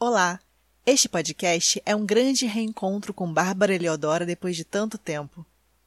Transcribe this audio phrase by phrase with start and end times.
[0.00, 0.38] Olá!
[0.86, 5.44] Este podcast é um grande reencontro com Bárbara Eleodora depois de tanto tempo.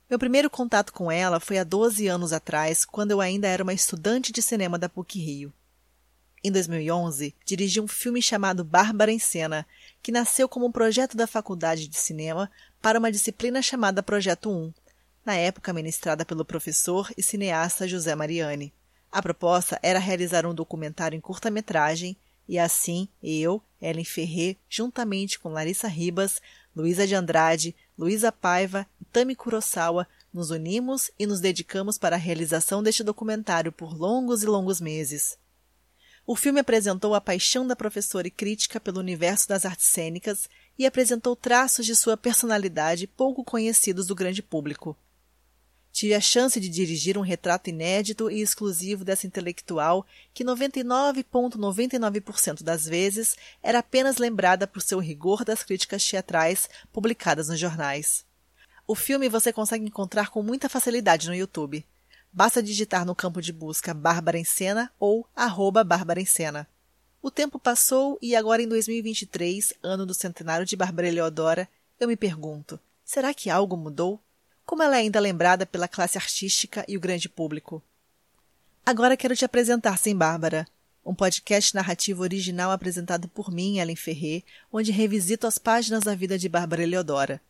[0.10, 3.72] Meu primeiro contato com ela foi há 12 anos atrás, quando eu ainda era uma
[3.72, 5.54] estudante de cinema da PUC Rio.
[6.44, 9.66] Em 2011, dirigi um filme chamado Bárbara em Cena,
[10.04, 12.52] que nasceu como um projeto da Faculdade de Cinema
[12.82, 14.74] para uma disciplina chamada Projeto 1,
[15.26, 18.74] na época ministrada pelo professor e cineasta José Mariani.
[19.10, 22.18] A proposta era realizar um documentário em curta-metragem
[22.52, 26.42] e assim eu, Ellen Ferrer, juntamente com Larissa Ribas,
[26.76, 32.20] Luísa de Andrade, Luísa Paiva e Tami Kurosawa, nos unimos e nos dedicamos para a
[32.20, 35.38] realização deste documentário por longos e longos meses.
[36.28, 40.86] O filme apresentou a paixão da professora e crítica pelo universo das artes cênicas e
[40.86, 44.98] apresentou traços de sua personalidade pouco conhecidos do grande público.
[45.92, 52.64] Tive a chance de dirigir um retrato inédito e exclusivo dessa intelectual que 99,99% ,99
[52.64, 58.26] das vezes era apenas lembrada por seu rigor das críticas teatrais publicadas nos jornais.
[58.88, 61.86] O filme você consegue encontrar com muita facilidade no YouTube.
[62.32, 66.68] Basta digitar no campo de busca Bárbara em Cena ou arroba Bárbara em Cena.
[67.22, 72.16] O tempo passou e agora em 2023, ano do centenário de Bárbara Eleodora, eu me
[72.16, 74.20] pergunto, será que algo mudou?
[74.72, 77.84] Como ela é ainda lembrada pela classe artística e o grande público.
[78.86, 80.66] Agora quero te apresentar Sem Bárbara,
[81.06, 86.40] um podcast narrativo original apresentado por mim, Ellen Ferrer, onde revisito as páginas da vida
[86.40, 87.42] de Bárbara Eleodora.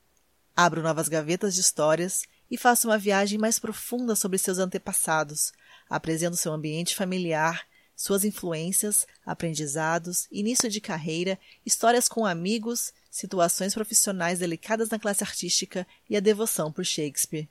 [0.58, 5.54] Abro novas gavetas de histórias e faço uma viagem mais profunda sobre seus antepassados,
[5.88, 14.40] apresento seu ambiente familiar, suas influências, aprendizados, início de carreira, histórias com amigos, situações profissionais
[14.40, 17.50] delicadas na classe artística e a devoção por Shakespeare.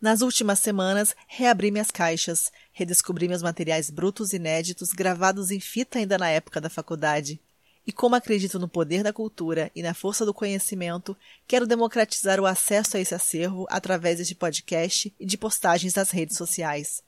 [0.00, 6.16] Nas últimas semanas, reabri minhas caixas, redescobri meus materiais brutos inéditos gravados em fita ainda
[6.16, 7.40] na época da faculdade.
[7.86, 11.16] E como acredito no poder da cultura e na força do conhecimento,
[11.46, 16.36] quero democratizar o acesso a esse acervo através deste podcast e de postagens nas redes
[16.36, 17.02] sociais.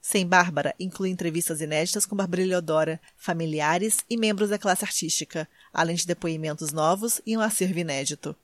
[0.00, 5.96] Sem Bárbara inclui entrevistas inéditas com Bárbara Eleodora, familiares e membros da classe artística, além
[5.96, 8.36] de depoimentos novos e um acervo inédito.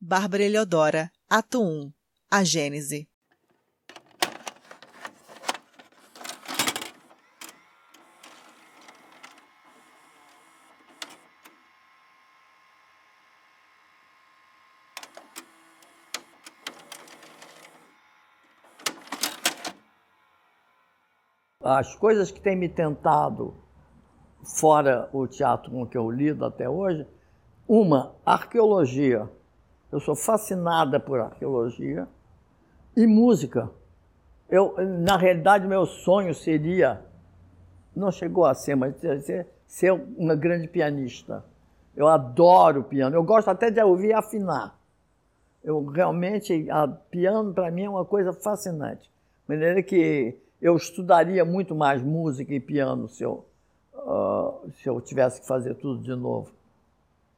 [0.00, 1.92] Bárbara Eleodora, Ato 1
[2.30, 3.08] A Gênese
[21.62, 23.54] as coisas que têm me tentado,
[24.42, 27.06] fora o teatro com que eu lido até hoje,
[27.68, 29.28] uma, arqueologia.
[29.90, 32.08] Eu sou fascinada por arqueologia.
[32.96, 33.70] E música.
[34.48, 37.00] Eu, na realidade, meu sonho seria,
[37.94, 41.44] não chegou a ser, mas ser, ser uma grande pianista.
[41.96, 43.16] Eu adoro piano.
[43.16, 44.78] Eu gosto até de ouvir afinar.
[45.62, 49.02] Eu realmente, a, piano para mim é uma coisa fascinante.
[49.02, 53.44] De maneira que eu estudaria muito mais música e piano se eu,
[53.92, 56.52] uh, se eu tivesse que fazer tudo de novo.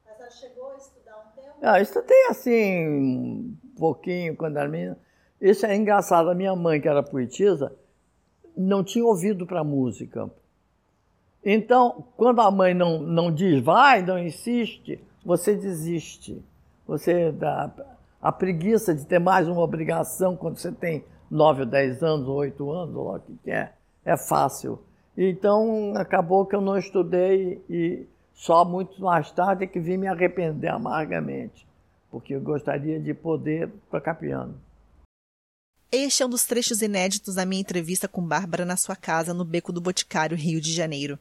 [0.05, 1.57] Mas você chegou a estudar um tempo?
[1.59, 4.95] Ah, estudei assim, um pouquinho quando era menina.
[5.41, 6.29] Isso é engraçado.
[6.29, 7.75] A minha mãe, que era poetisa,
[8.55, 10.29] não tinha ouvido para música.
[11.43, 16.43] Então, quando a mãe não, não diz vai, não insiste, você desiste.
[16.87, 17.71] Você dá
[18.21, 22.35] a preguiça de ter mais uma obrigação quando você tem 9 ou 10 anos, ou
[22.35, 24.79] 8 anos, ou lá o que é, é fácil.
[25.17, 30.07] Então, acabou que eu não estudei e só muito mais tarde é que vim me
[30.07, 31.65] arrepender amargamente,
[32.11, 34.59] porque eu gostaria de poder tocar piano.
[35.91, 39.45] Este é um dos trechos inéditos da minha entrevista com Bárbara na sua casa no
[39.45, 41.17] Beco do Boticário, Rio de Janeiro.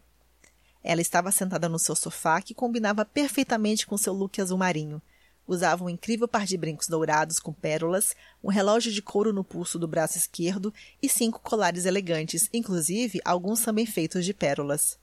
[0.82, 5.00] Ela estava sentada no seu sofá, que combinava perfeitamente com seu look azul marinho,
[5.46, 9.78] Usava um incrível par de brincos dourados com pérolas, um relógio de couro no pulso
[9.78, 14.98] do braço esquerdo e cinco colares elegantes, inclusive alguns também feitos de pérolas.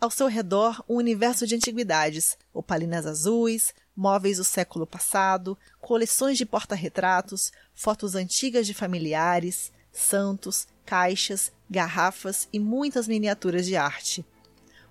[0.00, 6.44] Ao seu redor, um universo de antiguidades, opalinas azuis, móveis do século passado, coleções de
[6.44, 14.24] porta-retratos, fotos antigas de familiares, santos, caixas, garrafas e muitas miniaturas de arte.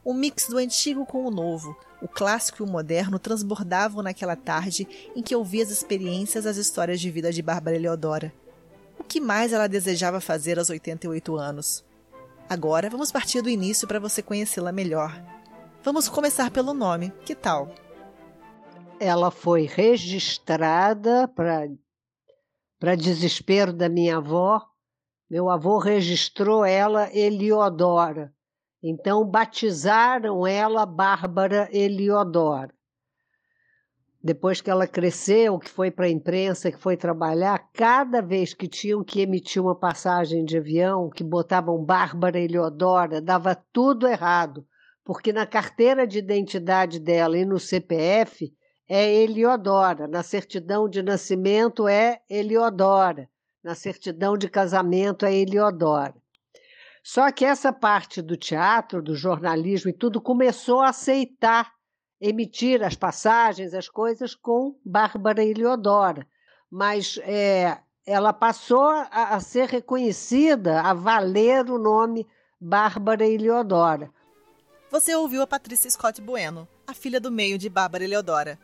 [0.06, 4.88] Um mix do antigo com o novo, o clássico e o moderno transbordavam naquela tarde
[5.15, 8.33] em que ouvia as experiências as histórias de vida de Bárbara Eleodora.
[8.98, 11.86] O que mais ela desejava fazer aos 88 anos?
[12.50, 15.13] Agora vamos partir do início para você conhecê-la melhor.
[15.83, 17.74] Vamos começar pelo nome, que tal?
[19.00, 24.62] Ela foi registrada para desespero da minha avó.
[25.30, 28.33] Meu avô registrou ela Eliodora.
[28.81, 32.74] Então batizaram ela Bárbara Eliodora
[34.24, 38.68] depois que ela cresceu, que foi para a imprensa, que foi trabalhar, cada vez que
[38.68, 44.66] tinham que emitir uma passagem de avião, que botavam Bárbara Eleodora, dava tudo errado,
[45.04, 48.54] porque na carteira de identidade dela e no CPF
[48.88, 53.27] é Eliodora, na certidão de nascimento é Eliodora,
[53.63, 56.13] na certidão de casamento é Eliodora.
[57.03, 61.71] Só que essa parte do teatro, do jornalismo e tudo começou a aceitar
[62.21, 66.27] emitir as passagens, as coisas com Bárbara Eliodora,
[66.69, 72.27] mas é, ela passou a, a, ser reconhecida, a valer o nome
[72.59, 74.12] Bárbara Eliodora.
[74.92, 78.59] Você ouviu a Patrícia Scott Bueno, a filha do meio de Bárbara Eliodora.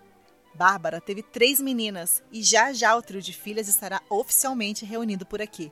[0.53, 5.41] Bárbara teve três meninas e já já o trio de filhas estará oficialmente reunido por
[5.41, 5.71] aqui.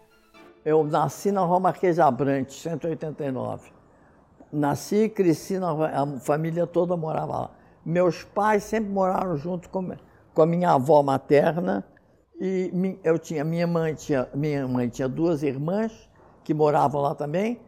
[0.66, 3.72] Eu nasci na Rua Marquês Abrantes, 189.
[4.52, 7.52] Nasci e cresci, na, a família toda morava lá.
[7.86, 9.92] Meus pais sempre moraram junto com,
[10.34, 11.86] com a minha avó materna
[12.42, 16.10] e eu tinha minha mãe tinha minha mãe tinha duas irmãs
[16.44, 17.62] que moravam lá também.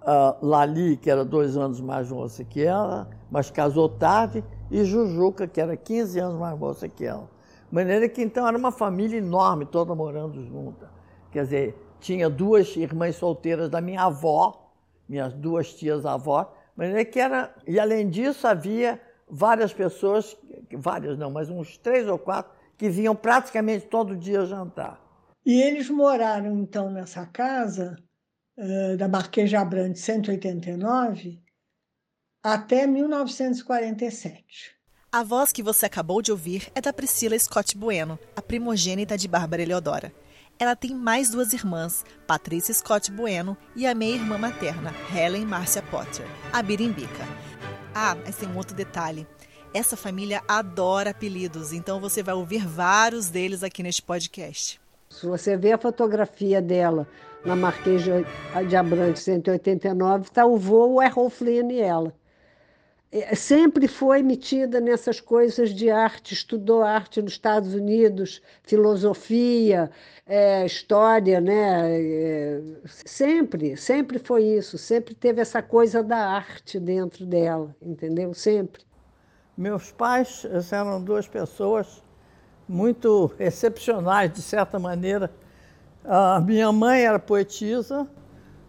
[0.00, 5.46] Uh, Lali, que era dois anos mais moça que ela, mas casou tarde, e Jujuca,
[5.46, 7.28] que era 15 anos mais moça que ela.
[7.68, 10.90] De maneira que então era uma família enorme, toda morando junta.
[11.30, 14.70] Quer dizer, tinha duas irmãs solteiras da minha avó,
[15.08, 19.00] minhas duas tias avós, maneira que era, e além disso havia
[19.30, 20.36] várias pessoas,
[20.72, 25.00] várias não, mas uns três ou quatro, que vinham praticamente todo dia jantar.
[25.46, 27.96] E eles moraram então nessa casa
[28.58, 31.40] uh, da Marquês de Abrantes 189
[32.42, 34.72] até 1947.
[35.12, 39.28] A voz que você acabou de ouvir é da Priscila Scott Bueno, a primogênita de
[39.28, 40.12] Bárbara Eleodora.
[40.58, 46.26] Ela tem mais duas irmãs, Patrícia Scott Bueno e a meia-irmã materna, Helen Marcia Potter,
[46.52, 47.24] a Birimbica.
[47.94, 49.26] Ah, mas tem um outro detalhe.
[49.74, 54.80] Essa família adora apelidos, então você vai ouvir vários deles aqui neste podcast.
[55.10, 57.08] Se você vê a fotografia dela
[57.44, 62.14] na Marquês de Abrantes 189, está o voo Errol Flynn e ela.
[63.14, 69.90] É, sempre foi metida nessas coisas de arte, estudou arte nos Estados Unidos, filosofia,
[70.26, 71.90] é, história, né?
[71.94, 78.32] É, sempre, sempre foi isso, sempre teve essa coisa da arte dentro dela, entendeu?
[78.32, 78.82] Sempre.
[79.58, 82.02] Meus pais eram duas pessoas
[82.66, 85.30] muito excepcionais, de certa maneira.
[86.02, 88.08] A minha mãe era poetisa,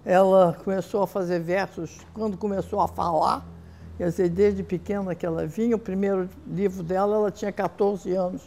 [0.03, 3.52] ela começou a fazer versos quando começou a falar
[3.97, 8.41] Quer dizer, desde pequena que ela vinha, o primeiro livro dela, ela tinha 14 anos,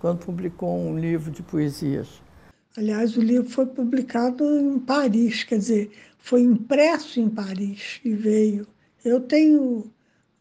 [0.00, 2.08] quando publicou um livro de poesias.
[2.76, 8.66] Aliás, o livro foi publicado em Paris, quer dizer, foi impresso em Paris e veio.
[9.04, 9.90] Eu tenho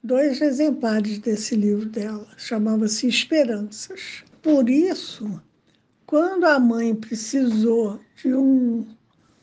[0.04, 4.24] dois exemplares desse livro dela, chamava-se Esperanças.
[4.42, 5.42] Por isso,
[6.06, 8.88] quando a mãe precisou de um,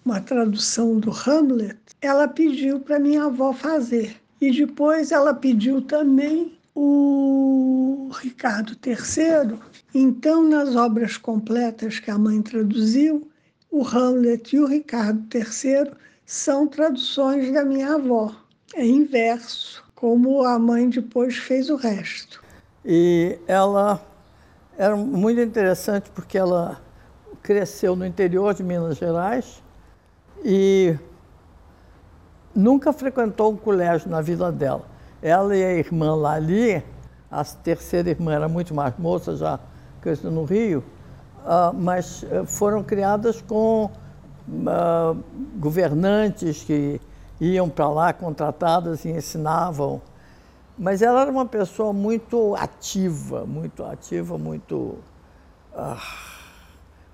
[0.04, 4.16] uma tradução do Hamlet, ela pediu para minha avó fazer.
[4.40, 9.58] E depois ela pediu também o Ricardo III.
[9.94, 13.28] Então, nas obras completas que a mãe traduziu,
[13.70, 15.92] o Hamlet e o Ricardo III
[16.24, 18.34] são traduções da minha avó,
[18.74, 22.42] é inverso, como a mãe depois fez o resto.
[22.84, 24.04] E ela
[24.76, 26.80] era muito interessante porque ela
[27.42, 29.62] cresceu no interior de Minas Gerais
[30.44, 30.96] e
[32.56, 34.82] nunca frequentou um colégio na vida dela.
[35.22, 36.82] Ela e a irmã Lali,
[37.30, 39.60] a terceira irmã era muito mais moça, já
[40.00, 40.82] cresceu no Rio,
[41.44, 45.24] uh, mas eh, foram criadas com uh,
[45.58, 47.00] governantes que
[47.40, 50.00] iam para lá contratadas e ensinavam.
[50.78, 54.98] Mas ela era uma pessoa muito ativa, muito ativa, muito.
[55.74, 56.36] Uh,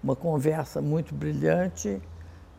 [0.03, 2.03] uma conversa muito brilhante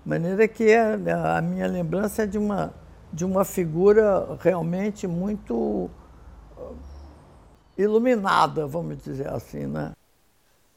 [0.05, 2.73] maneira que a, a minha lembrança é de uma,
[3.11, 5.55] de uma figura realmente muito
[6.57, 6.75] uh,
[7.77, 9.93] iluminada, vamos dizer assim, né?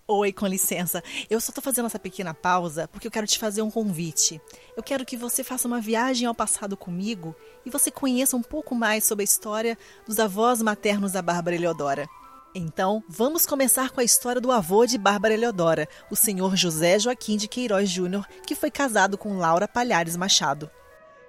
[0.09, 1.03] Oi, com licença.
[1.29, 4.41] Eu só estou fazendo essa pequena pausa porque eu quero te fazer um convite.
[4.77, 8.73] Eu quero que você faça uma viagem ao passado comigo e você conheça um pouco
[8.73, 12.09] mais sobre a história dos avós maternos da Bárbara Eleodora.
[12.59, 17.37] Então, vamos começar com a história do avô de Bárbara Eleodora, o senhor José Joaquim
[17.37, 20.71] de Queiroz Júnior, que foi casado com Laura Palhares Machado.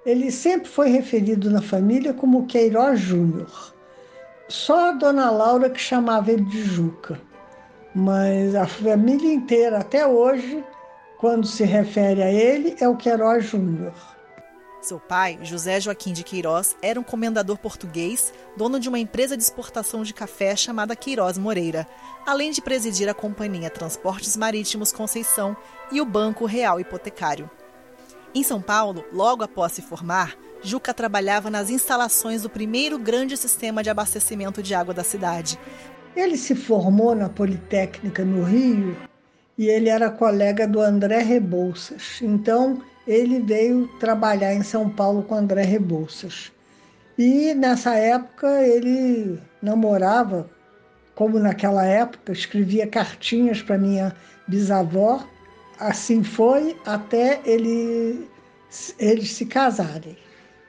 [0.06, 3.76] Ele sempre foi referido na família como Queiroz Júnior.
[4.48, 7.20] Só a dona Laura que chamava ele de Juca.
[7.94, 10.64] Mas a família inteira, até hoje,
[11.18, 13.94] quando se refere a ele, é o Queiroz Júnior.
[14.88, 19.44] Seu pai, José Joaquim de Queiroz, era um comendador português, dono de uma empresa de
[19.44, 21.86] exportação de café chamada Queiroz Moreira,
[22.26, 25.58] além de presidir a companhia Transportes Marítimos Conceição
[25.92, 27.50] e o Banco Real Hipotecário.
[28.34, 33.84] Em São Paulo, logo após se formar, Juca trabalhava nas instalações do primeiro grande sistema
[33.84, 35.60] de abastecimento de água da cidade.
[36.16, 38.96] Ele se formou na Politécnica no Rio
[39.58, 42.22] e ele era colega do André Rebouças.
[42.22, 46.52] Então, ele veio trabalhar em São Paulo com André Rebouças.
[47.18, 50.50] E nessa época ele namorava,
[51.16, 54.16] como naquela época, escrevia cartinhas para minha
[54.48, 55.26] bisavó
[55.80, 58.28] assim foi até ele,
[59.00, 60.18] eles se casarem.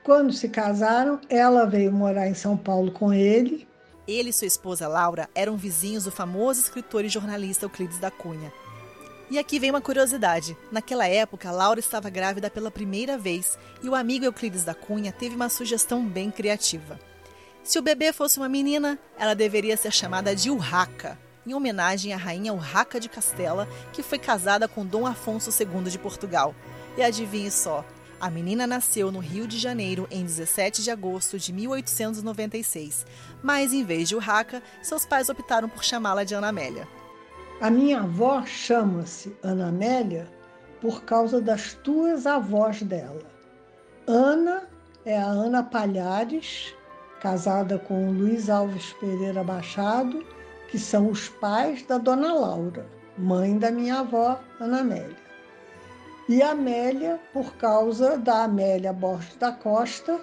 [0.03, 3.67] Quando se casaram, ela veio morar em São Paulo com ele.
[4.07, 8.51] Ele e sua esposa Laura eram vizinhos do famoso escritor e jornalista Euclides da Cunha.
[9.31, 10.57] E aqui vem uma curiosidade.
[10.73, 15.37] Naquela época, Laura estava grávida pela primeira vez e o amigo Euclides da Cunha teve
[15.37, 16.99] uma sugestão bem criativa.
[17.63, 22.17] Se o bebê fosse uma menina, ela deveria ser chamada de Urraca, em homenagem à
[22.17, 26.55] rainha Urraca de Castela, que foi casada com Dom Afonso II de Portugal.
[26.97, 27.85] E adivinhe só,
[28.19, 33.05] a menina nasceu no Rio de Janeiro em 17 de agosto de 1896,
[33.43, 36.89] mas em vez de Urraca, seus pais optaram por chamá-la de Ana Amélia.
[37.61, 40.29] A minha avó chama-se Ana Amélia
[40.81, 43.27] por causa das tuas avós dela.
[44.07, 44.69] Ana
[45.05, 46.73] é a Ana Palhares,
[47.21, 50.25] casada com Luiz Alves Pereira Machado,
[50.71, 52.87] que são os pais da dona Laura,
[53.19, 55.17] mãe da minha avó, Ana Amélia.
[56.29, 60.21] E Amélia, por causa da Amélia Borges da Costa,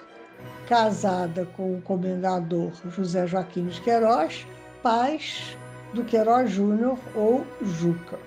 [0.69, 4.47] casada com o comendador José Joaquim de Queiroz,
[4.81, 5.57] pais
[5.95, 8.19] do Queiroz Júnior ou Juca.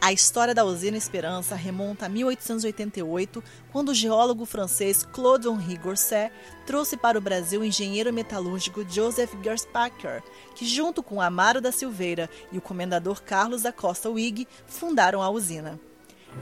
[0.00, 3.42] A história da usina Esperança remonta a 1888,
[3.72, 6.30] quando o geólogo francês Claude Henri Gourset
[6.66, 10.22] trouxe para o Brasil o engenheiro metalúrgico Joseph Gerspacher,
[10.54, 15.30] que junto com Amaro da Silveira e o comendador Carlos da Costa Wig fundaram a
[15.30, 15.80] usina.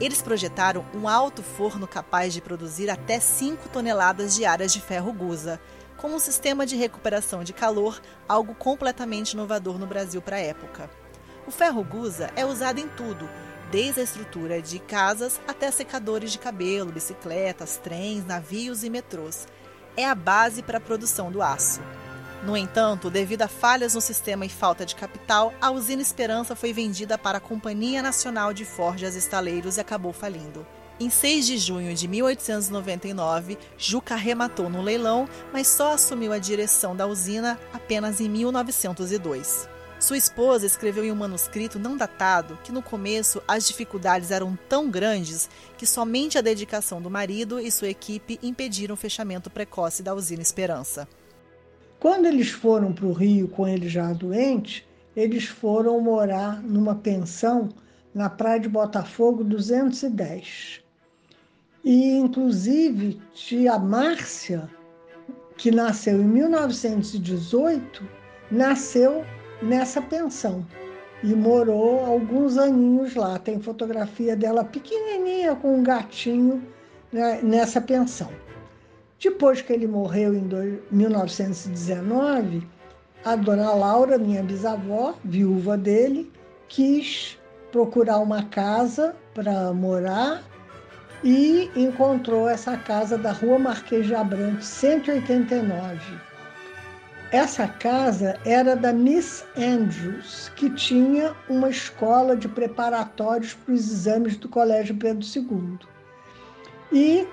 [0.01, 5.59] Eles projetaram um alto forno capaz de produzir até 5 toneladas diárias de ferro gusa,
[6.03, 10.89] com um sistema de recuperação de calor, algo completamente inovador no Brasil para a época.
[11.47, 13.29] O ferro gusa é usado em tudo,
[13.71, 19.47] desde a estrutura de casas até secadores de cabelo, bicicletas, trens, navios e metrôs.
[19.95, 21.79] É a base para a produção do aço.
[22.43, 26.73] No entanto, devido a falhas no sistema e falta de capital, a usina Esperança foi
[26.73, 30.67] vendida para a Companhia Nacional de Forjas Estaleiros e acabou falindo.
[30.99, 36.95] Em 6 de junho de 1899, Juca arrematou no leilão, mas só assumiu a direção
[36.95, 39.67] da usina apenas em 1902.
[39.99, 44.89] Sua esposa escreveu em um manuscrito não datado que no começo as dificuldades eram tão
[44.89, 50.13] grandes que somente a dedicação do marido e sua equipe impediram o fechamento precoce da
[50.13, 51.07] usina Esperança.
[51.99, 54.85] Quando eles foram para o Rio com ele já doente,
[55.15, 57.69] eles foram morar numa pensão
[58.13, 60.82] na praia de Botafogo 210.
[61.83, 64.69] E, inclusive, tia Márcia,
[65.57, 68.07] que nasceu em 1918,
[68.49, 69.25] nasceu
[69.61, 70.65] nessa pensão
[71.23, 73.37] e morou alguns aninhos lá.
[73.37, 76.63] Tem fotografia dela pequenininha com um gatinho
[77.11, 78.29] né, nessa pensão.
[79.21, 80.47] Depois que ele morreu em
[80.91, 82.67] 1919,
[83.23, 86.31] a dona Laura, minha bisavó, viúva dele,
[86.67, 87.39] quis
[87.71, 90.43] procurar uma casa para morar
[91.23, 96.33] e encontrou essa casa da Rua Marquês de Abrantes, 189
[97.33, 104.37] essa casa era da Miss Andrews, que tinha uma escola de preparatórios para os exames
[104.37, 105.79] do Colégio Pedro II.
[106.91, 107.27] E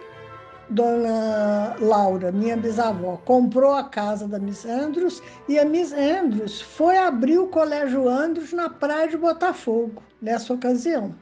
[0.70, 6.96] Dona Laura, minha bisavó, comprou a casa da Miss Andrews e a Miss Andrews foi
[6.96, 11.14] abrir o Colégio Andrews na praia de Botafogo, nessa ocasião.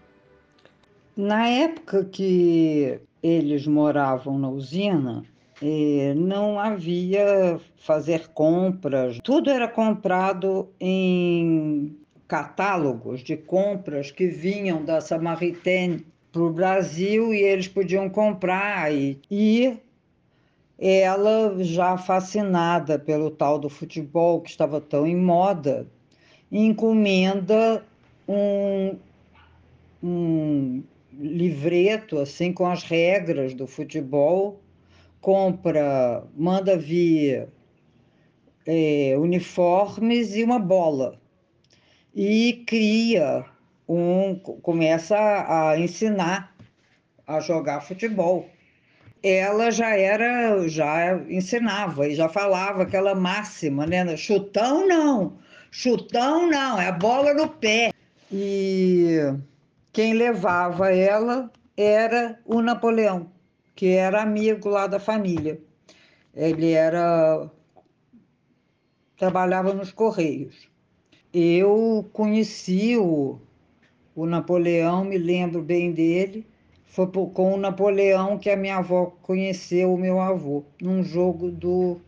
[1.19, 5.25] Na época que eles moravam na usina,
[5.61, 11.99] e não havia fazer compras, tudo era comprado em
[12.29, 18.95] catálogos de compras que vinham da Samaritaine para o Brasil e eles podiam comprar.
[18.95, 19.77] E, e
[20.79, 25.85] ela, já fascinada pelo tal do futebol que estava tão em moda,
[26.53, 27.85] encomenda
[28.29, 28.97] um,
[30.01, 34.61] um livreto assim com as regras do futebol
[35.21, 37.49] compra, manda vir
[38.67, 41.19] é, uniformes e uma bola
[42.15, 43.45] e cria
[43.89, 46.55] um, começa a ensinar
[47.27, 48.49] a jogar futebol.
[49.23, 54.17] Ela já era, já ensinava e já falava aquela máxima, né?
[54.17, 55.39] Chutão não,
[55.71, 57.93] chutão não, é a bola no pé.
[58.31, 59.17] E
[59.93, 63.31] quem levava ela era o Napoleão,
[63.75, 65.61] que era amigo lá da família.
[66.35, 67.51] Ele era
[69.17, 70.69] trabalhava nos Correios.
[71.35, 73.39] Eu conheci o,
[74.15, 76.47] o Napoleão, me lembro bem dele.
[76.87, 82.01] Foi com o Napoleão que a minha avó conheceu o meu avô, num jogo do.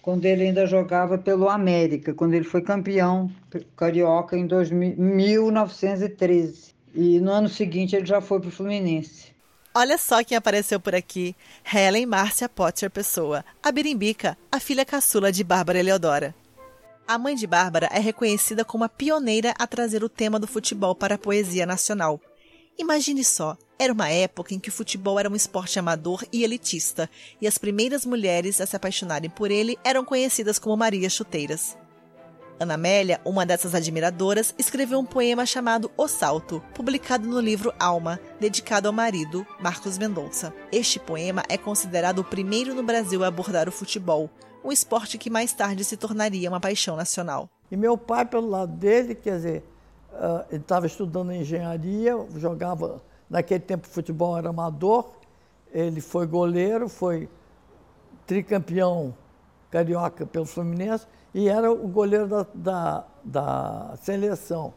[0.00, 3.30] quando ele ainda jogava pelo América, quando ele foi campeão
[3.76, 6.77] carioca em 2000, 1913.
[6.94, 9.32] E no ano seguinte ele já foi para o Fluminense.
[9.74, 11.36] Olha só quem apareceu por aqui.
[11.72, 16.34] Helen Márcia Potter Pessoa, a Birimbica, a filha caçula de Bárbara Eleodora.
[17.06, 20.94] A mãe de Bárbara é reconhecida como a pioneira a trazer o tema do futebol
[20.94, 22.20] para a poesia nacional.
[22.76, 27.08] Imagine só, era uma época em que o futebol era um esporte amador e elitista,
[27.40, 31.76] e as primeiras mulheres a se apaixonarem por ele eram conhecidas como Maria Chuteiras.
[32.60, 38.18] Ana Amélia, uma dessas admiradoras, escreveu um poema chamado O Salto, publicado no livro Alma,
[38.40, 40.52] dedicado ao marido, Marcos Mendonça.
[40.72, 44.28] Este poema é considerado o primeiro no Brasil a abordar o futebol,
[44.64, 47.48] um esporte que mais tarde se tornaria uma paixão nacional.
[47.70, 49.64] E meu pai, pelo lado dele, quer dizer,
[50.14, 53.00] uh, ele estava estudando engenharia, jogava,
[53.30, 55.12] naquele tempo futebol era amador,
[55.72, 57.28] ele foi goleiro, foi
[58.26, 59.14] tricampeão
[59.70, 64.72] carioca pelo Fluminense, e era o goleiro da, da, da seleção.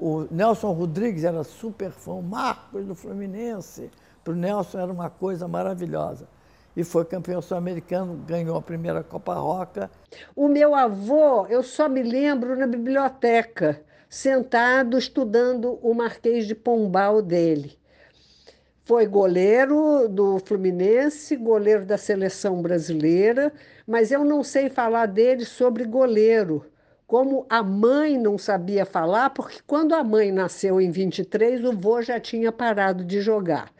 [0.00, 3.90] O Nelson Rodrigues era super fã, Marcos do Fluminense.
[4.22, 6.28] Para o Nelson era uma coisa maravilhosa.
[6.76, 9.90] E foi campeão sul-americano, ganhou a primeira Copa Roca.
[10.36, 17.20] O meu avô, eu só me lembro na biblioteca, sentado estudando o Marquês de Pombal
[17.20, 17.76] dele.
[18.88, 23.52] Foi goleiro do Fluminense, goleiro da seleção brasileira,
[23.86, 26.64] mas eu não sei falar dele sobre goleiro.
[27.06, 32.00] Como a mãe não sabia falar, porque quando a mãe nasceu em 23, o vô
[32.00, 33.70] já tinha parado de jogar.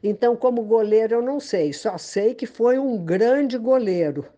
[0.00, 4.28] Então, como goleiro, eu não sei, só sei que foi um grande goleiro.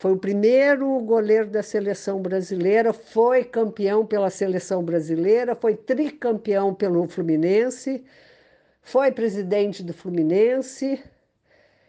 [0.00, 7.06] Foi o primeiro goleiro da seleção brasileira, foi campeão pela seleção brasileira, foi tricampeão pelo
[7.06, 8.04] Fluminense
[8.88, 10.98] foi presidente do Fluminense,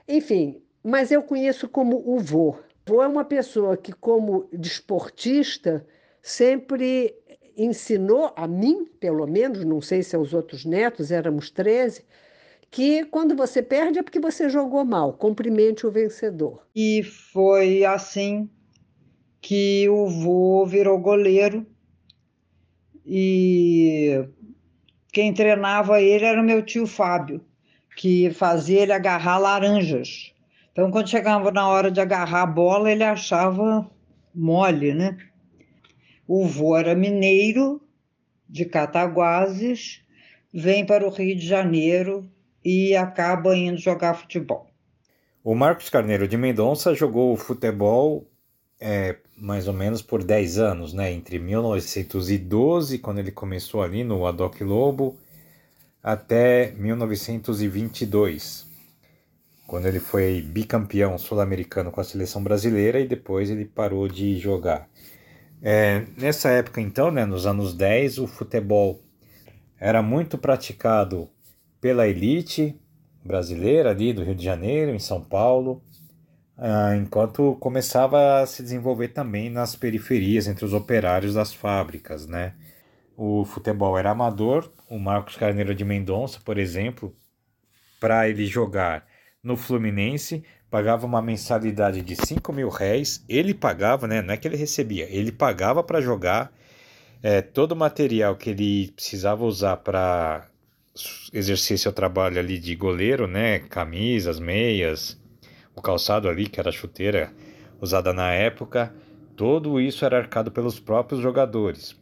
[0.06, 2.58] enfim, mas eu conheço como o vô.
[2.86, 5.88] Vô é uma pessoa que, como desportista,
[6.22, 7.16] sempre
[7.56, 12.04] ensinou a mim, pelo menos, não sei se aos outros netos, éramos 13,
[12.70, 16.68] que quando você perde é porque você jogou mal, cumprimente o vencedor.
[16.76, 18.50] E foi assim
[19.40, 21.66] que o vô virou goleiro
[23.06, 24.22] e
[25.12, 27.42] quem treinava ele era o meu tio Fábio,
[27.96, 30.34] que fazia ele agarrar laranjas.
[30.72, 33.90] Então, quando chegava na hora de agarrar a bola, ele achava
[34.34, 35.18] mole, né?
[36.28, 37.82] O vô era mineiro,
[38.48, 40.02] de Cataguases,
[40.54, 42.30] vem para o Rio de Janeiro
[42.64, 44.68] e acaba indo jogar futebol.
[45.44, 48.28] O Marcos Carneiro de Mendonça jogou futebol
[48.80, 51.12] é, mais ou menos por 10 anos, né?
[51.12, 55.18] Entre 1912, quando ele começou ali no Adoc Lobo,
[56.04, 58.68] até 1922,
[59.68, 64.90] quando ele foi bicampeão sul-americano com a seleção brasileira e depois ele parou de jogar.
[65.62, 69.00] É, nessa época, então, né, nos anos 10, o futebol
[69.80, 71.30] era muito praticado
[71.82, 72.76] pela elite
[73.24, 75.82] brasileira ali do Rio de Janeiro, em São Paulo,
[76.62, 82.54] ah, enquanto começava a se desenvolver também nas periferias, entre os operários das fábricas, né?
[83.16, 87.16] O futebol era amador, o Marcos Carneiro de Mendonça, por exemplo,
[88.00, 89.06] para ele jogar
[89.44, 94.22] no Fluminense, pagava uma mensalidade de 5 mil réis, ele pagava, né?
[94.22, 96.52] Não é que ele recebia, ele pagava para jogar
[97.24, 100.48] é, todo o material que ele precisava usar para
[101.34, 103.60] exercer seu trabalho ali de goleiro, né?
[103.60, 105.19] Camisas, meias,
[105.80, 107.34] o calçado ali, que era a chuteira
[107.82, 108.94] usada na época,
[109.36, 111.96] tudo isso era arcado pelos próprios jogadores.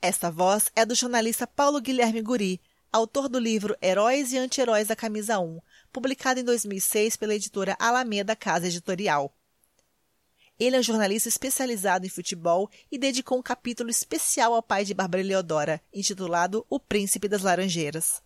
[0.00, 2.60] Esta voz é do jornalista Paulo Guilherme Guri,
[2.92, 5.60] autor do livro Heróis e Anti-Heróis da Camisa 1,
[5.92, 9.32] publicado em 2006 pela editora Alameda Casa Editorial.
[10.58, 14.94] Ele é um jornalista especializado em futebol e dedicou um capítulo especial ao pai de
[14.94, 18.22] Bárbara Leodora, intitulado O Príncipe das Laranjeiras.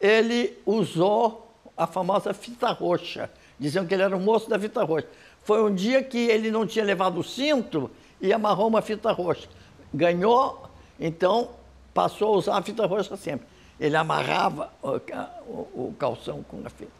[0.00, 1.45] Ele usou
[1.76, 3.30] a famosa fita roxa.
[3.58, 5.08] Diziam que ele era o moço da fita roxa.
[5.44, 9.48] Foi um dia que ele não tinha levado o cinto e amarrou uma fita roxa.
[9.92, 11.50] Ganhou, então
[11.92, 13.46] passou a usar a fita roxa sempre.
[13.78, 16.92] Ele amarrava o, calção com a fita.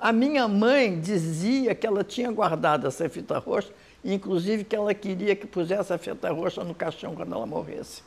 [0.00, 3.70] A minha mãe dizia que ela tinha guardado essa fita roxa,
[4.04, 8.02] inclusive que ela queria que pusesse a fita roxa no caixão quando ela morresse.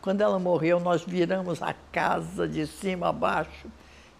[0.00, 3.68] Quando ela morreu, nós viramos a casa de cima a baixo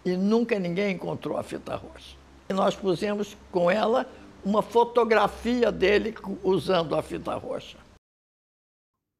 [0.05, 2.15] e nunca ninguém encontrou a fita roxa.
[2.49, 4.07] E nós pusemos com ela
[4.43, 7.77] uma fotografia dele usando a fita roxa.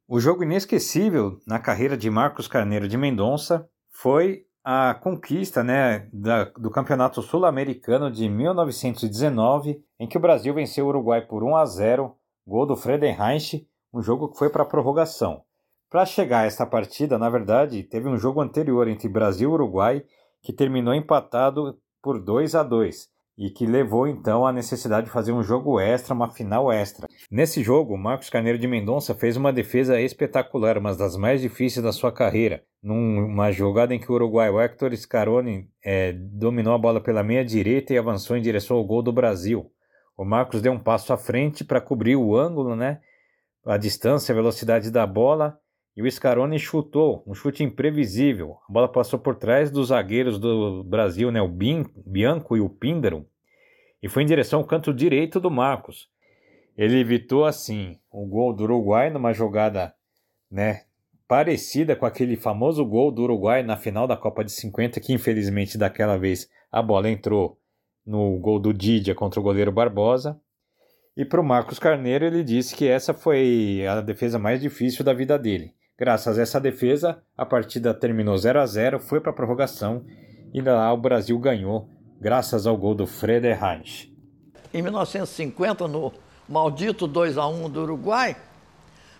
[0.08, 6.46] O jogo inesquecível na carreira de Marcos Carneiro de Mendonça foi a conquista né, da,
[6.46, 11.65] do Campeonato Sul-Americano de 1919, em que o Brasil venceu o Uruguai por 1 a
[11.65, 12.15] 0,
[12.46, 15.44] gol do Friedenreich, um jogo que foi para prorrogação.
[15.89, 20.06] Para chegar a esta partida, na verdade, teve um jogo anterior entre Brasil e Uruguai
[20.41, 25.32] que terminou empatado por 2 a 2 e que levou então à necessidade de fazer
[25.32, 27.08] um jogo extra, uma final extra.
[27.32, 31.93] Nesse jogo, Marcos Carneiro de Mendonça fez uma defesa espetacular, uma das mais difíceis da
[31.93, 36.99] sua carreira, numa jogada em que o Uruguai, o Hector Scaroni, é, dominou a bola
[36.99, 39.71] pela meia direita e avançou em direção ao gol do Brasil.
[40.17, 42.99] O Marcos deu um passo à frente para cobrir o ângulo, né?
[43.65, 45.58] A distância, a velocidade da bola
[46.00, 48.58] e o Scaroni chutou, um chute imprevisível.
[48.70, 53.28] A bola passou por trás dos zagueiros do Brasil, né, o Bianco e o Píndaro,
[54.02, 56.10] e foi em direção ao canto direito do Marcos.
[56.78, 59.94] Ele evitou assim o gol do Uruguai numa jogada,
[60.50, 60.84] né,
[61.28, 65.78] parecida com aquele famoso gol do Uruguai na final da Copa de 50, que infelizmente
[65.78, 67.60] daquela vez a bola entrou
[68.06, 70.40] no gol do Didia contra o goleiro Barbosa.
[71.18, 75.14] E para o Marcos Carneiro ele disse que essa foi a defesa mais difícil da
[75.14, 75.78] vida dele.
[76.00, 80.06] Graças a essa defesa, a partida terminou 0 a 0, foi para a prorrogação
[80.54, 81.90] e lá o Brasil ganhou,
[82.22, 84.10] graças ao gol do Frederich.
[84.74, 86.14] Em 1950, no
[86.48, 88.38] maldito 2 a 1 do Uruguai,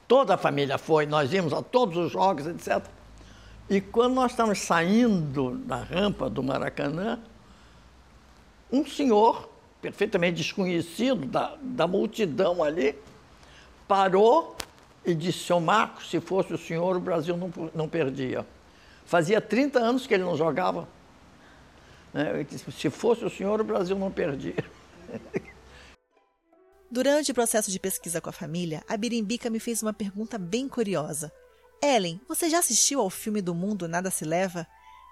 [0.08, 2.82] toda a família foi, nós íamos a todos os jogos, etc.
[3.70, 7.20] E quando nós estamos saindo da rampa do Maracanã,
[8.72, 9.50] um senhor,
[9.82, 12.96] perfeitamente desconhecido da, da multidão ali,
[13.86, 14.56] parou
[15.05, 18.45] e disse: Seu Marcos, se fosse o senhor, o Brasil não, não perdia.
[19.05, 20.88] Fazia 30 anos que ele não jogava.
[22.13, 22.43] Né?
[22.43, 24.63] Disse, se fosse o senhor, o Brasil não perdia.
[26.91, 30.67] Durante o processo de pesquisa com a família, a Birimbica me fez uma pergunta bem
[30.67, 31.31] curiosa.
[31.81, 34.67] Ellen, você já assistiu ao filme do Mundo Nada Se Leva?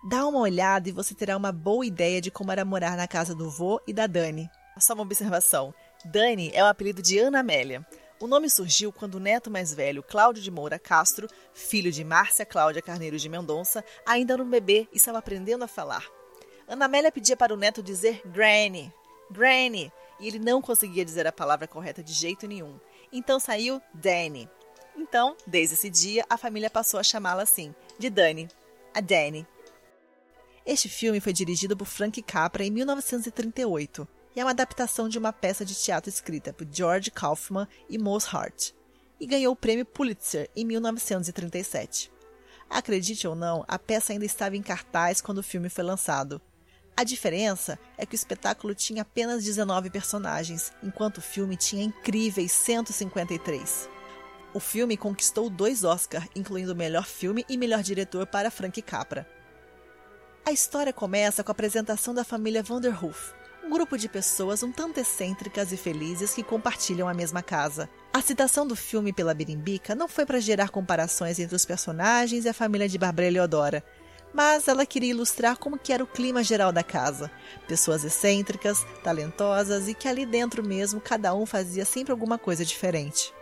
[0.10, 3.34] Dá uma olhada e você terá uma boa ideia de como era morar na casa
[3.34, 4.50] do vô e da Dani.
[4.80, 5.73] Só uma observação:
[6.06, 7.86] Dani é o apelido de Ana Amélia.
[8.20, 12.48] O nome surgiu quando o neto mais velho, Cláudio de Moura Castro, filho de Márcia
[12.48, 16.04] Cláudia Carneiro de Mendonça, ainda era um bebê e estava aprendendo a falar.
[16.68, 18.92] Ana Amélia pedia para o neto dizer Granny,
[19.30, 22.80] Granny, e ele não conseguia dizer a palavra correta de jeito nenhum.
[23.14, 24.50] Então saiu Danny.
[24.96, 28.50] Então, desde esse dia, a família passou a chamá-la assim, de Dani,
[28.96, 29.46] a Danny.
[30.66, 35.34] Este filme foi dirigido por Frank Capra em 1938 e é uma adaptação de uma
[35.34, 38.69] peça de teatro escrita por George Kaufman e Mose Hart,
[39.19, 42.12] e ganhou o prêmio Pulitzer em 1937.
[42.69, 46.39] Acredite ou não, a peça ainda estava em cartaz quando o filme foi lançado.
[46.95, 52.52] A diferença é que o espetáculo tinha apenas 19 personagens, enquanto o filme tinha incríveis
[52.52, 53.89] 153.
[54.54, 59.28] O filme conquistou dois Oscars, incluindo melhor filme e melhor diretor para Frank Capra.
[60.45, 63.34] A história começa com a apresentação da família Vanderhoof,
[63.68, 67.90] um grupo de pessoas um tanto excêntricas e felizes que compartilham a mesma casa.
[68.14, 72.50] A citação do filme pela Birimbica não foi para gerar comparações entre os personagens e
[72.50, 73.84] a família de Barbara Eleodora,
[74.34, 77.30] mas ela queria ilustrar como que era o clima geral da casa.
[77.68, 83.34] Pessoas excêntricas, talentosas e que ali dentro mesmo cada um fazia sempre alguma coisa diferente.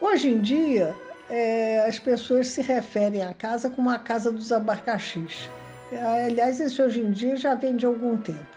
[0.00, 0.96] Hoje em dia,
[1.28, 5.50] é, as pessoas se referem à casa como a casa dos abacaxis.
[6.24, 8.55] Aliás, isso hoje em dia já vem de algum tempo.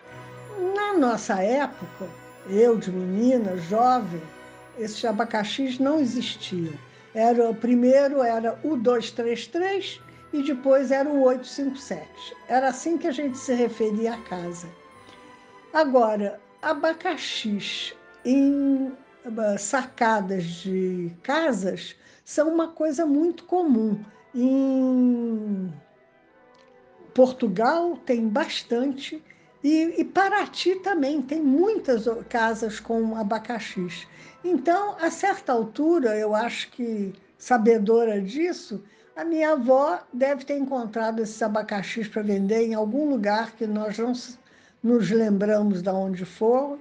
[0.75, 2.09] Na nossa época,
[2.49, 4.21] eu de menina, jovem,
[4.77, 6.73] esses abacaxis não existiam.
[7.13, 10.01] Era, primeiro era o 233
[10.33, 12.35] e depois era o 857.
[12.49, 14.67] Era assim que a gente se referia à casa.
[15.73, 17.95] Agora, abacaxis
[18.25, 18.91] em
[19.25, 21.95] eh, sacadas de casas
[22.25, 24.03] são uma coisa muito comum.
[24.35, 25.73] Em
[27.13, 29.23] Portugal tem bastante
[29.63, 34.07] e, e Paraty também tem muitas casas com abacaxis.
[34.43, 38.81] Então, a certa altura, eu acho que, sabedora disso,
[39.19, 43.97] A minha avó deve ter encontrado esses abacaxis para vender em algum lugar que nós
[43.97, 44.13] não
[44.81, 46.79] nos lembramos de onde foram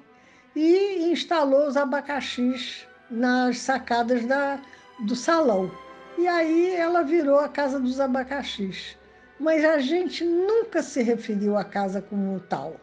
[0.54, 4.60] e instalou os abacaxis nas sacadas da,
[5.00, 5.68] do salão.
[6.16, 8.97] E aí ela virou a casa dos abacaxis.
[9.38, 12.76] Mas a gente nunca se referiu à casa como tal.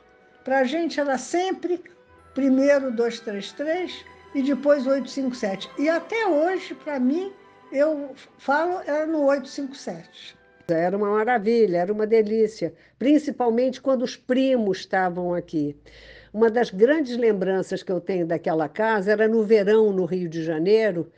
[0.43, 1.83] Para a gente era sempre
[2.33, 5.69] primeiro 233 e depois 857.
[5.77, 7.31] E até hoje, para mim,
[7.71, 10.37] eu falo, era no 857.
[10.67, 15.75] Era uma maravilha, era uma delícia, principalmente quando os primos estavam aqui.
[16.33, 20.43] Uma das grandes lembranças que eu tenho daquela casa era no verão, no Rio de
[20.43, 21.11] Janeiro,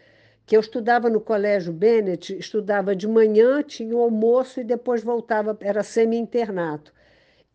[0.47, 5.55] que eu estudava no Colégio Bennett, estudava de manhã, tinha o almoço e depois voltava,
[5.61, 6.91] era semi-internato.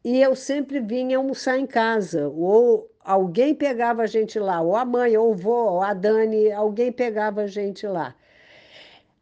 [0.05, 4.85] E eu sempre vinha almoçar em casa, ou alguém pegava a gente lá, ou a
[4.85, 8.14] mãe, ou o vô, ou a Dani, alguém pegava a gente lá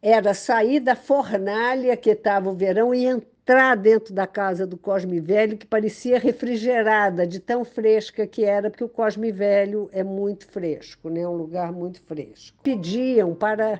[0.01, 3.31] era sair da fornalha que estava o verão e entrar
[3.75, 8.83] dentro da casa do Cosme Velho, que parecia refrigerada, de tão fresca que era, porque
[8.83, 11.27] o Cosme Velho é muito fresco, né?
[11.27, 12.57] um lugar muito fresco.
[12.63, 13.79] Pediam para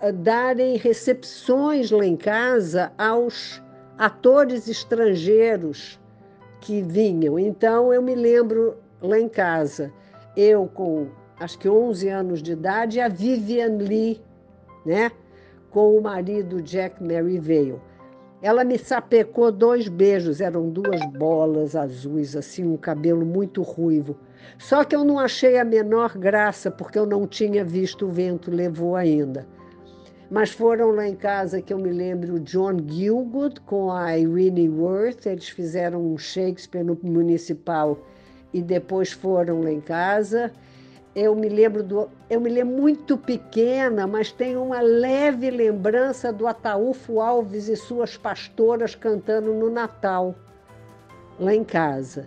[0.00, 3.62] ah, darem recepções lá em casa aos
[3.96, 6.00] atores estrangeiros
[6.60, 7.38] que vinham.
[7.38, 9.92] Então, eu me lembro lá em casa,
[10.36, 14.20] eu com acho que 11 anos de idade, a Vivian Lee,
[14.84, 15.10] né?
[15.72, 17.80] com o marido Jack Merivale.
[18.42, 24.16] Ela me sapecou dois beijos, eram duas bolas azuis, assim, um cabelo muito ruivo.
[24.58, 28.50] Só que eu não achei a menor graça, porque eu não tinha visto o vento
[28.50, 29.46] levou ainda.
[30.28, 35.26] Mas foram lá em casa que eu me lembro John Gilgood com a Irene Worth,
[35.26, 37.96] eles fizeram um Shakespeare no Municipal
[38.52, 40.50] e depois foram lá em casa
[41.14, 46.46] eu me lembro do, eu me lembro muito pequena, mas tenho uma leve lembrança do
[46.46, 50.34] Ataúfo Alves e suas pastoras cantando no Natal,
[51.38, 52.26] lá em casa.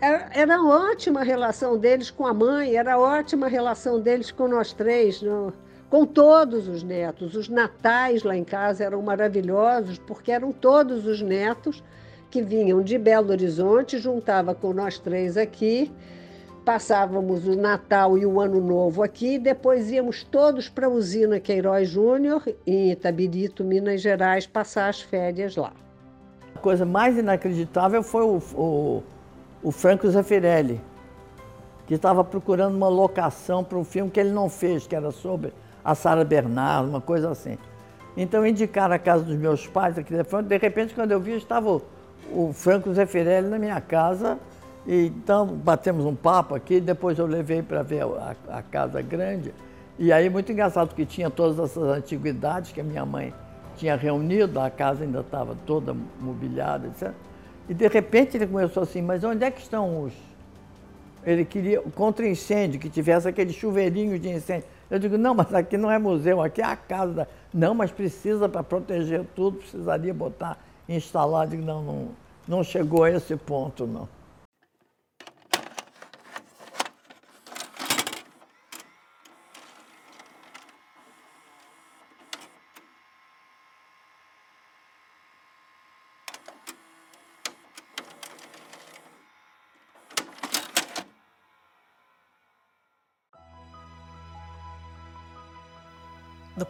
[0.00, 4.46] Era, era ótima a relação deles com a mãe, era ótima a relação deles com
[4.46, 5.52] nós três, no,
[5.90, 7.34] com todos os netos.
[7.34, 11.82] Os natais lá em casa eram maravilhosos, porque eram todos os netos
[12.30, 15.92] que vinham de Belo Horizonte, juntava com nós três aqui
[16.64, 21.88] passávamos o Natal e o Ano Novo aqui, depois íamos todos para a usina Queiroz
[21.88, 25.72] Júnior, em Itabirito, Minas Gerais, passar as férias lá.
[26.54, 29.02] A coisa mais inacreditável foi o, o,
[29.62, 30.80] o Franco Zeffirelli,
[31.86, 35.52] que estava procurando uma locação para um filme que ele não fez, que era sobre
[35.84, 37.56] a Sara Bernard, uma coisa assim.
[38.16, 41.82] Então indicaram a casa dos meus pais aqui de repente quando eu vi estava o,
[42.32, 44.38] o Franco Zeffirelli na minha casa
[44.86, 49.52] então, batemos um papo aqui, depois eu levei para ver a, a, casa grande.
[49.98, 53.34] E aí, muito engraçado, que tinha todas essas antiguidades que a minha mãe
[53.76, 57.12] tinha reunido, a casa ainda estava toda mobiliada, etc.
[57.68, 60.12] E, de repente, ele começou assim, mas onde é que estão os...
[61.22, 64.66] Ele queria contra incêndio, que tivesse aquele chuveirinho de incêndio.
[64.90, 67.28] Eu digo, não, mas aqui não é museu, aqui é a casa.
[67.52, 71.44] Não, mas precisa, para proteger tudo, precisaria botar, instalar.
[71.44, 72.08] Eu digo, não, não,
[72.48, 74.08] não chegou a esse ponto, não.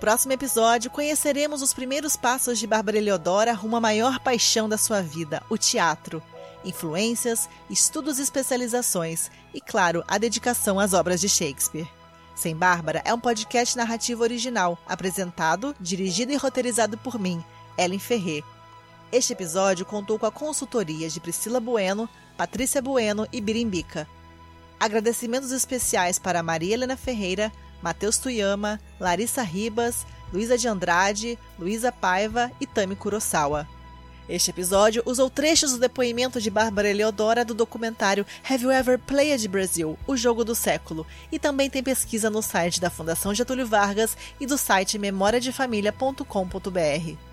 [0.00, 5.02] Próximo episódio, conheceremos os primeiros passos de Bárbara Eleodora rumo à maior paixão da sua
[5.02, 6.22] vida, o teatro.
[6.64, 11.86] Influências, estudos e especializações e, claro, a dedicação às obras de Shakespeare.
[12.34, 17.44] Sem Bárbara é um podcast narrativo original, apresentado, dirigido e roteirizado por mim,
[17.76, 18.42] Ellen Ferrer.
[19.12, 22.08] Este episódio contou com a consultoria de Priscila Bueno,
[22.38, 24.08] Patrícia Bueno e Birimbica.
[24.78, 32.52] Agradecimentos especiais para Maria Helena Ferreira, Matheus Tuyama, Larissa Ribas, Luísa de Andrade, Luísa Paiva
[32.60, 33.66] e Tami Kurosawa.
[34.28, 39.48] Este episódio usou trechos do depoimento de Bárbara Eleodora do documentário Have You Ever Played
[39.48, 39.98] Brazil?
[40.06, 44.46] O Jogo do Século, e também tem pesquisa no site da Fundação Getúlio Vargas e
[44.46, 47.29] do site memoriadefamilia.com.br.